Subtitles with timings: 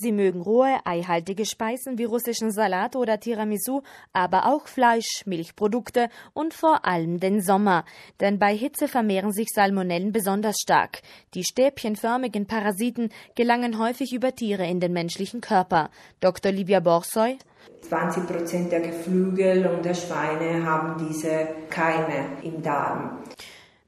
[0.00, 6.54] Sie mögen rohe, eihaltige Speisen wie russischen Salat oder Tiramisu, aber auch Fleisch, Milchprodukte und
[6.54, 7.84] vor allem den Sommer.
[8.20, 11.02] Denn bei Hitze vermehren sich Salmonellen besonders stark.
[11.34, 15.90] Die stäbchenförmigen Parasiten gelangen häufig über Tiere in den menschlichen Körper.
[16.20, 16.52] Dr.
[16.52, 17.36] Livia Borsoy
[17.82, 23.18] 20 Prozent der Geflügel und der Schweine haben diese Keime im Darm.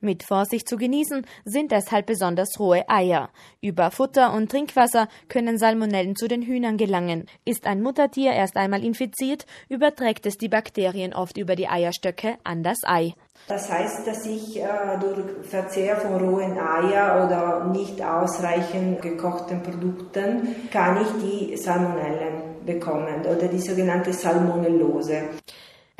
[0.00, 3.30] Mit Vorsicht zu genießen sind deshalb besonders rohe Eier.
[3.60, 7.26] Über Futter und Trinkwasser können Salmonellen zu den Hühnern gelangen.
[7.44, 12.62] Ist ein Muttertier erst einmal infiziert, überträgt es die Bakterien oft über die Eierstöcke an
[12.62, 13.14] das Ei.
[13.48, 14.68] Das heißt, dass ich äh,
[15.00, 23.22] durch Verzehr von rohen Eier oder nicht ausreichend gekochten Produkten kann ich die Salmonellen bekommen
[23.22, 25.22] oder die sogenannte Salmonellose.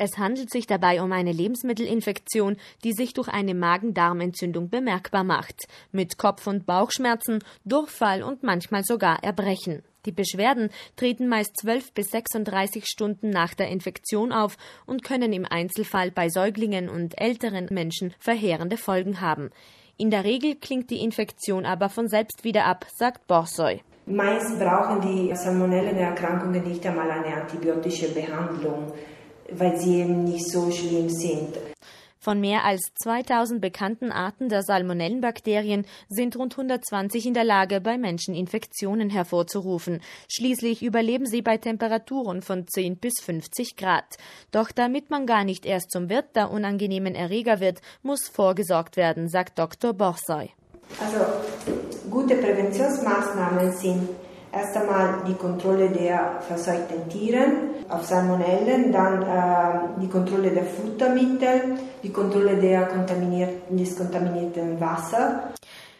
[0.01, 6.17] Es handelt sich dabei um eine Lebensmittelinfektion, die sich durch eine Magen-Darm-Entzündung bemerkbar macht, mit
[6.17, 9.83] Kopf- und Bauchschmerzen, Durchfall und manchmal sogar Erbrechen.
[10.05, 14.55] Die Beschwerden treten meist 12 bis 36 Stunden nach der Infektion auf
[14.85, 19.49] und können im Einzelfall bei Säuglingen und älteren Menschen verheerende Folgen haben.
[19.97, 23.81] In der Regel klingt die Infektion aber von selbst wieder ab, sagt Borsoy.
[24.05, 28.93] Meist brauchen die Salmonellenerkrankungen nicht einmal eine antibiotische Behandlung
[29.51, 31.57] weil sie eben nicht so schlimm sind.
[32.21, 37.97] Von mehr als 2000 bekannten Arten der Salmonellenbakterien sind rund 120 in der Lage, bei
[37.97, 40.01] Menschen Infektionen hervorzurufen.
[40.27, 44.17] Schließlich überleben sie bei Temperaturen von 10 bis 50 Grad.
[44.51, 49.29] Doch damit man gar nicht erst zum Wirt der unangenehmen Erreger wird, muss vorgesorgt werden,
[49.29, 49.93] sagt Dr.
[49.93, 50.49] Borsoy.
[50.99, 51.25] Also
[52.11, 54.09] gute Präventionsmaßnahmen sind
[54.51, 57.45] Erst einmal die Kontrolle der versorgten Tiere
[57.87, 65.33] auf Salmonellen, dann äh, die Kontrolle der Futtermittel, die Kontrolle der kontaminierten, des kontaminierten Wassers.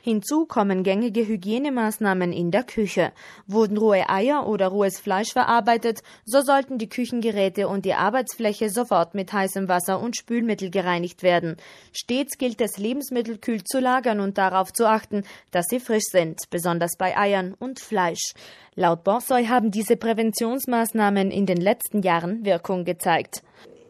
[0.02, 3.11] Hinzu kommen gängige Hygienemaßnahmen in der Küche.
[3.47, 9.14] Wurden rohe Eier oder rohes Fleisch verarbeitet, so sollten die Küchengeräte und die Arbeitsfläche sofort
[9.14, 11.58] mit heißem Wasser und Spülmittel gereinigt werden.
[11.92, 16.39] Stets gilt es, Lebensmittel kühl zu lagern und darauf zu achten, dass sie frisch sind,
[16.49, 18.33] besonders bei Eiern und Fleisch.
[18.76, 23.42] Laut Borsoy haben diese Präventionsmaßnahmen in den letzten Jahren Wirkung gezeigt.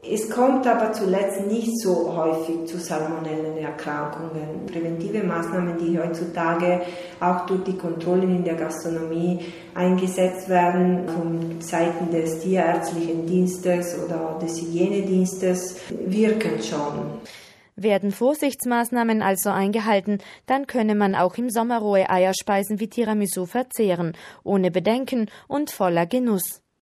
[0.02, 4.66] Es kommt aber zuletzt nicht so häufig zu Salmonellenerkrankungen.
[4.66, 6.82] Präventive Maßnahmen, die heutzutage
[7.20, 9.40] auch durch die Kontrollen in der Gastronomie
[9.76, 17.20] eingesetzt werden, von Seiten des tierärztlichen Dienstes oder des Hygienedienstes, wirken schon.
[17.76, 24.14] Werden Vorsichtsmaßnahmen also eingehalten, dann könne man auch im Sommer rohe Eierspeisen wie Tiramisu verzehren,
[24.46, 26.62] ohne Bedenken und voller Genuss.